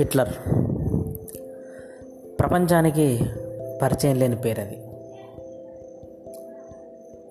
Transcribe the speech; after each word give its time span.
Hitler. 0.00 0.28
ప్రపంచానికి 2.40 3.20
పరిచయం 3.82 4.16
లేని 4.16 4.36
పేరు 4.36 4.60
అది 4.60 4.82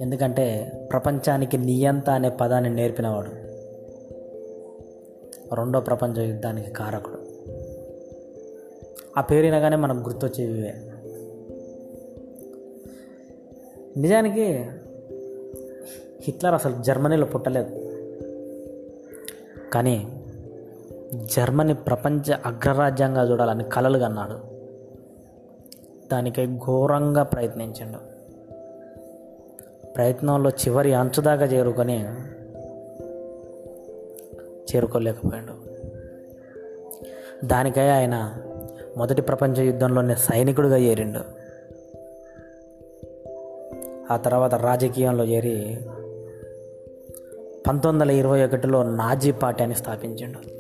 ఎందుకంటే 0.02 0.72
ప్రపంచానికి 0.92 1.58
నియంత 1.58 2.10
అనే 2.10 2.30
పదాన్ని 2.30 2.70
నేర్పినవాడు. 2.70 3.32
రెండో 5.56 5.80
ప్రపంచ 5.80 6.28
యుద్ధానికి 6.28 6.72
కారకుడు. 6.72 7.18
ఆ 9.18 9.22
పేరు 9.22 9.46
వినగానే 9.46 9.76
మనకు 9.76 10.10
గుర్తొచ్చేవివే 10.10 10.74
నిజానికి 13.98 14.66
హిట్లర్ 16.22 16.54
అసలు 16.54 16.84
జర్మనీలో 16.84 17.26
పుట్టలేదు. 17.26 17.70
కానీ 19.74 20.19
జర్మనీ 21.14 21.74
ప్రపంచ 21.74 22.34
అగ్రరాజ్యంగా 22.46 23.32
చూడాలని 23.32 23.64
కలలు 23.64 23.98
కన్నాడు. 23.98 24.60
దానికై 26.12 26.46
ఘోరంగా 26.46 27.24
ప్రయత్నించాడు. 27.24 28.10
ప్రయత్నంలో 29.94 30.50
చివరి 30.50 30.94
అంచుదాకా 30.94 31.46
చేరుకొని 31.46 32.04
చేరుకోలేకపోయాడు. 34.72 35.54
దానికై 37.46 37.88
ఆయన 37.88 38.38
మొదటి 38.98 39.22
ప్రపంచ 39.22 39.62
యుద్ధంలోనే 39.62 40.16
సైనికుడిగా 40.16 40.78
చేరిండు. 40.78 41.20
ఆ 44.14 44.18
తర్వాత 44.18 44.56
రాజకీయంలో 44.56 45.26
చేరి 45.26 45.80
పంతొమ్మిది 47.68 48.12
వందల 48.12 48.12
ఇరవై 48.12 48.46
ఒకటిలో 48.46 48.84
నాజీ 48.84 49.32
పార్టీ 49.32 49.64
అని 49.64 49.76
స్థాపించాడు. 49.76 50.59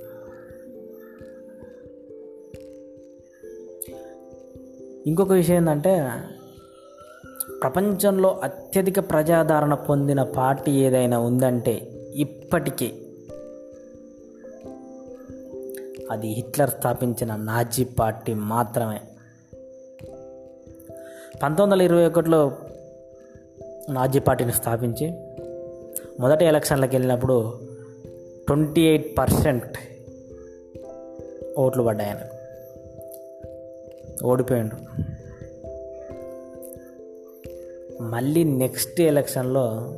ఇంకొక 5.07 5.31
విషయం 5.31 5.57
ఏంటంటే 5.57 6.13
ప్రపంచంలో 7.61 8.39
అత్యధిక 8.43 9.09
ప్రజాదరణ 9.09 9.73
పొందిన 9.73 10.23
పార్టీ 10.23 10.71
ఏదైనా 10.71 11.19
ఉందంటే 11.19 11.81
ఇప్పటికీ 12.15 12.93
అది 16.11 16.27
హిట్లర్ 16.27 16.69
స్థాపించిన 16.69 17.35
నాజీ 17.35 17.83
పార్టీ 17.83 18.33
మాత్రమే. 18.33 19.01
పంతొమ్మిది 21.43 21.61
వందల 21.61 21.81
ఇరవై 21.81 22.05
ఒకటిలో 22.07 22.57
నాజీ 23.89 24.19
పార్టీని 24.19 24.51
స్థాపించి 24.51 25.11
మొదటి 26.19 26.45
ఎలక్షన్లకు 26.45 26.91
వెళ్ళినప్పుడు 26.91 27.59
ట్వంటీ 28.47 28.81
ఎయిట్ 28.81 29.17
పర్సెంట్ 29.17 29.77
ఓట్లు 31.57 31.83
పడ్డాయి 31.83 32.11
ఆయనకు 32.11 32.38
ఓడిపోయాడు. 34.23 34.75
మళ్ళీ 38.03 38.43
నెక్స్ట్ 38.43 39.01
ఎలక్షన్లో 39.01 39.95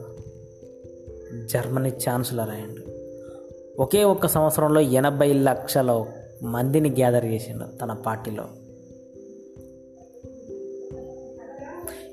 జర్మనీ 1.46 1.90
ఛాన్సలర్ 1.90 2.50
అయ్యాడు. 2.50 2.92
ఒకే 3.82 4.04
ఒక్క 4.04 4.28
సంవత్సరంలో 4.28 4.82
ఎనభై 4.82 5.34
లక్షల 5.34 6.06
మందిని 6.44 6.90
గ్యాదర్ 6.90 7.26
చేసిండు 7.26 7.66
తన 7.78 7.94
పార్టీలో. 7.94 8.46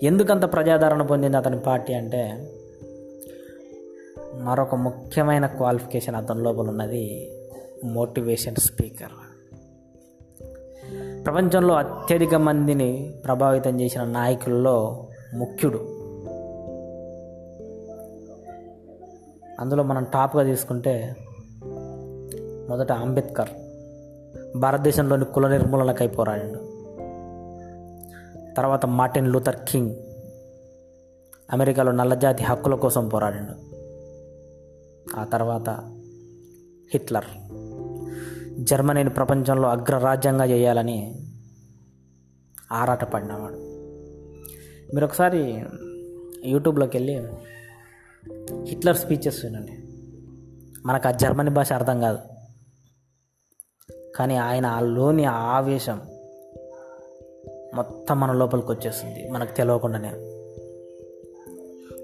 ఎందుకంత 0.02 0.52
ప్రజాదరణ 0.52 1.02
పొందింది 1.02 1.36
అతని 1.36 1.60
పార్టీ 1.60 1.92
అంటే 1.92 2.52
మరొక 4.34 4.74
ముఖ్యమైన 4.74 5.46
క్వాలిఫికేషన్ 5.46 6.14
అతని 6.14 6.42
లోపల 6.42 6.68
ఉన్నది 6.68 7.32
మోటివేషన్ 7.84 8.56
స్పీకర్. 8.56 9.27
ప్రపంచంలో 11.28 11.74
అత్యధిక 11.74 12.34
మందిని 12.34 13.14
ప్రభావితం 13.24 13.80
చేసిన 13.80 14.04
నాయకుల్లో 14.04 15.06
ముఖ్యుడు. 15.34 15.78
అందులో 19.60 19.82
మనం 19.82 20.04
టాప్గా 20.04 20.42
తీసుకుంటే 20.42 21.16
మొదట 22.68 22.92
అంబేద్కర్. 22.92 23.48
భారతదేశంలోని 24.56 25.24
కుల 25.24 25.48
నిర్మూలనకై 25.48 26.06
పోరాడాడు. 26.06 26.58
తర్వాత 28.54 28.86
మార్టిన్ 28.86 29.26
లూథర్ 29.26 29.56
కింగ్. 29.68 29.96
అమెరికాలో 31.52 31.92
నల్లజాతి 31.92 32.44
హక్కుల 32.44 32.74
కోసం 32.74 33.08
పోరాడాడు. 33.08 33.54
ఆ 35.20 35.24
తర్వాత 35.24 35.70
హిట్లర్. 36.94 37.57
జర్మనీని 38.58 39.10
ప్రపంచంలో 39.10 39.68
అగ్రరాజ్యంగా 39.68 40.44
చేయాలని 40.44 41.18
ఆరాటపడినవాడు. 42.72 43.54
మీరు 44.94 45.04
ఒకసారి 45.04 45.64
యూట్యూబ్లోకి 46.44 46.98
వెళ్ళి 46.98 47.28
హిట్లర్ 48.62 48.96
స్పీచెస్ 48.96 49.44
వినండి. 49.44 49.72
మనకు 50.86 51.08
ఆ 51.08 51.10
జర్మనీ 51.10 51.50
భాష 51.50 51.72
అర్థం 51.72 52.00
కాదు. 52.00 52.18
కానీ 54.16 54.36
ఆయన 54.36 54.66
ఆ 54.66 54.80
లోని 54.80 55.24
ఆవేశం 55.24 56.00
మొత్తం 57.74 58.20
మన 58.20 58.32
లోపలికి 58.32 58.72
వచ్చేస్తుంది 58.72 59.30
మనకు 59.30 59.56
తెలియకుండానే 59.56 60.08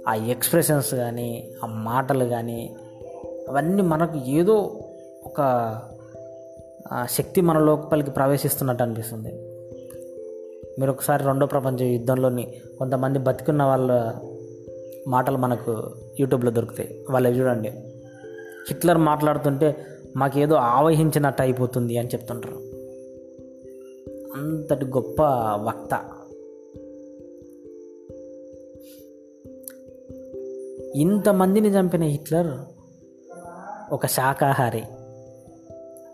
ఆ 0.09 0.15
ఎక్స్ప్రెషన్స్ 0.15 0.95
కానీ 0.95 1.55
ఆ 1.65 1.67
మాటలు 1.67 2.25
కానీ 2.25 2.77
అవన్నీ 3.49 3.83
మనకు 3.83 4.19
ఏదో 4.19 4.55
ఒక 5.25 5.41
శక్తి 7.11 7.41
మన 7.41 7.59
లోపలికి 7.59 8.11
ప్రవేశిస్తున్నట్టు 8.11 8.83
అనిపిస్తుంది. 8.83 9.29
మీరు 10.81 10.91
ఒకసారి 10.91 11.25
రెండో 11.25 11.47
ప్రపంచ 11.47 11.85
యుద్ధంలోని 11.85 12.55
కొంతమంది 12.79 13.19
బతికున్న 13.19 13.63
వాళ్ళ 13.63 14.15
మాటలు 15.09 15.39
మనకు 15.39 15.95
యూట్యూబ్లో 16.21 16.51
దొరుకుతాయి. 16.51 17.05
వాళ్ళు 17.11 17.29
చూడండి. 17.29 17.69
హిట్లర్ 18.69 18.99
మాట్లాడుతుంటే 18.99 19.87
మాకేదో 20.17 20.55
ఆవహించినట్టు 20.55 21.43
అయిపోతుంది 21.43 21.97
అని 21.97 22.09
చెప్తుంటారు. 22.09 22.55
అంతటి 24.37 24.85
గొప్ప 24.85 25.23
వక్త. 25.63 26.05
ఇంతమందిని 30.97 31.69
చంపిన 31.69 32.03
హిట్లర్ 32.03 32.59
ఒక 33.93 34.07
శాకాహారి. 34.07 34.83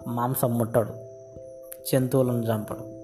మాంసం 0.06 0.59
ముట్టడు 0.59 0.91
జంతువులను 1.93 2.43
చంపడు. 2.43 3.00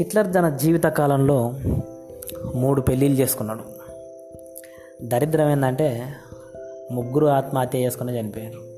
హిట్లర్ 0.00 0.34
తన 0.34 0.56
జీవిత 0.56 0.84
కాలంలో 0.84 1.52
మూడు 2.54 2.80
పెళ్ళిళ్ళు 2.80 3.20
చేసుకున్నాడు. 3.20 3.60
దరిద్రం 5.02 5.50
ఏంటంటే 5.50 6.14
ముగ్గురు 6.92 7.26
ఆత్మహత్య 7.26 7.78
చేసుకుని 7.78 8.20
చనిపోయారు. 8.20 8.74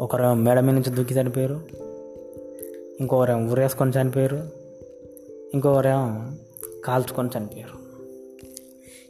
ఒకరు 0.00 0.34
మేడ 0.34 0.60
మీద 0.60 0.74
నుంచి 0.74 0.96
దుక్కి 0.96 1.14
చనిపోయారు 1.14 1.60
ఇంకొకరేమో 3.00 3.50
ఊరేసుకొని 3.52 3.92
చనిపోయారు 4.02 4.50
ఇంకొకరేమో 5.54 6.32
కాల్చుకొని 6.84 7.28
చనిపోయారు. 7.38 7.84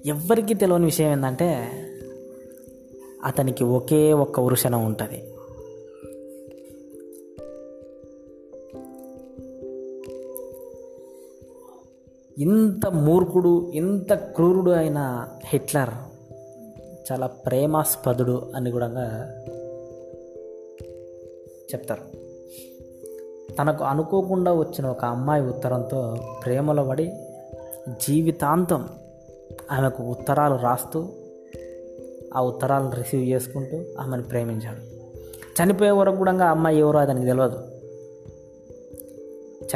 ఎవ్వరికీ 0.08 0.54
తెలియని 0.54 0.84
విషయం 0.84 1.12
ఏంటంటే 1.12 1.68
అతనికి 3.24 3.64
ఒకే 3.64 4.12
ఒక్క 4.12 4.40
వృషణం 4.40 4.86
ఉంటుంది. 4.86 5.30
ఇంత 12.38 12.86
మూర్ఖుడు 12.86 13.70
ఇంత 13.74 14.12
క్రూరుడు 14.12 14.70
అయిన 14.70 15.28
హిట్లర్ 15.44 15.90
చాలా 17.12 17.26
ప్రేమాస్పదుడు 17.26 18.52
అని 18.54 18.70
కూడా 18.70 18.86
చెప్తారు. 21.74 22.24
తనకు 23.52 23.84
అనుకోకుండా 23.84 24.52
వచ్చిన 24.52 24.86
ఒక 24.86 25.04
అమ్మాయి 25.04 25.42
ఉత్తరంతో 25.42 26.16
ప్రేమలో 26.44 26.84
పడి 26.84 27.12
జీవితాంతం 28.08 28.88
ఆమెకు 29.72 30.02
ఉత్తరాలు 30.02 30.54
రాస్తూ 30.54 31.08
ఆ 32.36 32.42
ఉత్తరాలను 32.42 32.90
రిసీవ్ 32.90 33.22
చేసుకుంటూ 33.22 33.84
ఆమెను 34.00 34.22
ప్రేమించాడు. 34.22 34.94
చనిపోయే 35.62 35.90
వరకు 35.90 36.16
కూడా 36.16 36.32
ఆ 36.32 36.50
అమ్మాయి 36.50 36.78
ఎవరో 36.78 36.98
అతనికి 36.98 37.26
తెలియదు 37.26 37.58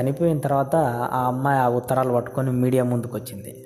చనిపోయిన 0.01 0.39
తర్వాత 0.39 0.77
ఆ 1.13 1.27
అమ్మాయి 1.27 1.59
ఆ 1.59 1.69
ఉత్తరాలు 1.69 2.13
పట్టుకొని 2.13 2.51
మీడియా 2.51 2.85
ముందుకు 2.85 3.17
వచ్చింది 3.17 3.65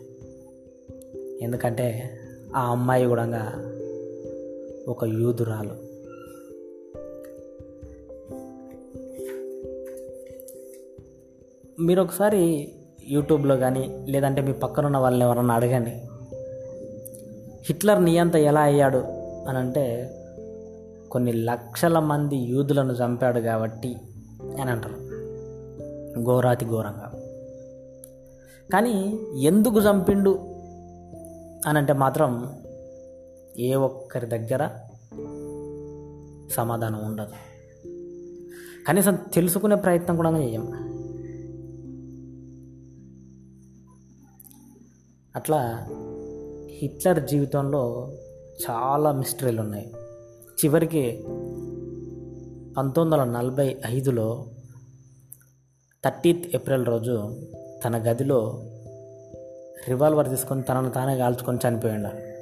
ఎందుకంటే 1.42 2.18
ఆ 2.56 2.70
అమ్మాయి 2.70 3.06
కూడా 3.06 3.52
ఒక 4.88 5.04
యూదురాలు. 5.04 5.92
మీరు 11.82 12.02
ఒకసారి 12.02 12.72
యూట్యూబ్లో 13.08 13.56
కానీ 13.56 14.06
లేదంటే 14.08 14.42
మీ 14.42 14.52
పక్కన 14.52 14.86
ఉన్న 14.86 14.96
వాళ్ళని 14.96 15.24
ఎవరన్నా 15.24 15.54
అడగండి. 15.54 16.08
హిట్లర్ 17.64 18.04
నియంత 18.04 18.36
ఎలా 18.36 18.60
అయ్యాడు 18.60 18.98
అని 19.48 19.58
అంటే 19.58 20.14
కొన్ని 21.10 21.32
లక్షల 21.32 21.98
మంది 21.98 22.36
యూదులను 22.36 22.92
చంపాడు 22.92 23.40
కాబట్టి 23.40 23.96
అని 24.60 24.70
అంటారు. 24.70 24.94
ఘోరాతి 26.24 26.64
ఘోరంగా. 26.64 27.12
కానీ 28.72 29.18
ఎందుకు 29.40 29.80
చంపిండు 29.80 30.38
అని 31.66 31.78
అంటే 31.78 31.92
మాత్రం 31.92 32.58
ఏ 33.58 33.74
ఒక్కరి 33.74 34.26
దగ్గర 34.26 34.68
సమాధానం 36.50 37.06
ఉండదు. 37.06 37.32
కనీసం 38.88 39.18
తెలుసుకునే 39.34 39.76
ప్రయత్నం 39.76 40.16
కూడా 40.16 40.38
చేయం 40.38 40.92
అట్లా 45.36 45.88
హిట్లర్ 46.72 47.28
జీవితంలో 47.28 48.12
చాలా 48.70 49.12
మిస్టరీలు 49.12 49.60
ఉన్నాయి. 49.60 49.92
చివరికి 50.64 51.24
పంతొమ్మిది 52.76 53.22
వందల 53.22 53.24
నలభై 53.24 53.76
ఐదులో 53.86 54.46
థర్టీత్ 56.04 56.56
ఏప్రిల్ 56.56 56.86
రోజు 56.86 57.40
తన 57.84 57.96
గదిలో 57.96 58.62
రివాల్వర్ 59.88 60.28
తీసుకొని 60.28 60.62
తనను 60.62 60.90
తానే 60.90 61.16
కాల్చుకొని 61.16 61.58
చనిపోయాడు. 61.68 62.32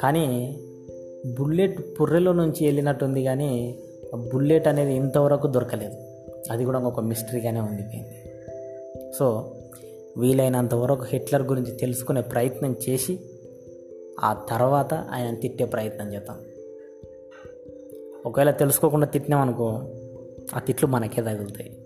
కానీ 0.00 0.56
బుల్లెట్ 1.38 2.00
పుర్రెలో 2.00 2.32
నుంచి 2.32 2.64
వెళ్ళినట్టుంది 2.64 3.24
కానీ 3.24 3.78
బుల్లెట్ 4.32 4.68
అనేది 4.68 4.94
ఇంతవరకు 4.94 5.46
దొరకలేదు. 5.46 5.94
అది 6.52 6.64
కూడా 6.64 6.78
ఒక 6.78 7.00
మిస్టరీగానే 7.00 7.60
ఉండిపోయింది. 7.60 8.22
సో 9.18 9.54
వీలైనంత 10.16 10.74
వరకు 10.74 11.04
హిట్లర్ 11.04 11.42
గురించి 11.42 11.76
తెలుసుకునే 11.76 12.20
ప్రయత్నం 12.20 12.76
చేసి 12.88 13.20
ఆ 14.20 14.46
తర్వాత 14.48 14.94
ఆయన 14.94 15.34
తిట్టే 15.34 15.64
ప్రయత్నం 15.64 16.14
చేద్దాం. 16.14 16.40
ఒకవేళ 18.26 18.50
తెలుసుకోకుండా 18.50 19.06
తిట్టినామనుకో 19.06 19.66
ఆ 20.54 20.58
తిట్లు 20.58 20.88
మనకే 20.88 21.22
తగులుతాయి. 21.22 21.81